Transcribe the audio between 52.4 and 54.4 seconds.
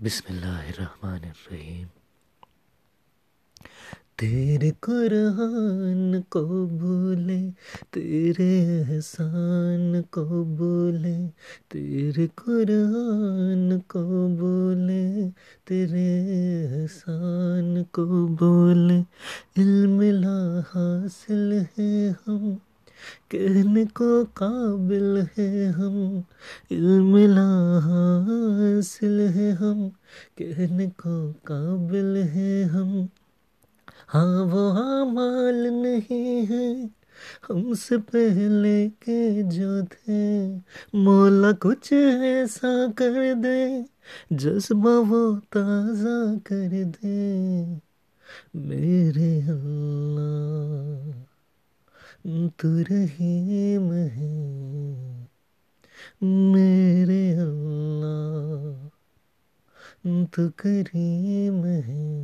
तू रहीम है।